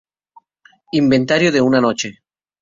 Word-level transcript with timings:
Inventario 0.93 1.51
de 1.51 1.61
una 1.61 1.79
noche". 1.79 2.23